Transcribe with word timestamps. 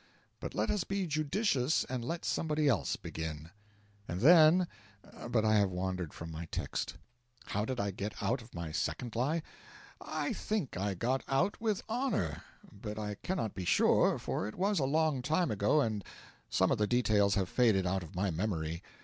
But 0.39 0.55
let 0.55 0.71
us 0.71 0.83
be 0.83 1.05
judicious 1.05 1.83
and 1.83 2.03
let 2.03 2.25
somebody 2.25 2.67
else 2.67 2.95
begin. 2.95 3.51
And 4.07 4.19
then 4.21 4.67
But 5.29 5.45
I 5.45 5.57
have 5.57 5.69
wandered 5.69 6.11
from 6.11 6.31
my 6.31 6.45
text. 6.47 6.95
How 7.45 7.65
did 7.65 7.79
I 7.79 7.91
get 7.91 8.15
out 8.19 8.41
of 8.41 8.55
my 8.55 8.71
second 8.71 9.15
lie? 9.15 9.43
I 10.03 10.33
think 10.33 10.75
I 10.75 10.95
got 10.95 11.23
out 11.27 11.61
with 11.61 11.83
honour, 11.87 12.41
but 12.71 12.97
I 12.97 13.13
cannot 13.21 13.53
be 13.53 13.63
sure, 13.63 14.17
for 14.17 14.47
it 14.47 14.55
was 14.55 14.79
a 14.79 14.85
long 14.85 15.21
time 15.21 15.51
ago 15.51 15.81
and 15.81 16.03
some 16.49 16.71
of 16.71 16.79
the 16.79 16.87
details 16.87 17.35
have 17.35 17.47
faded 17.47 17.85
out 17.85 18.01
of 18.01 18.15
my 18.15 18.31
memory. 18.31 18.81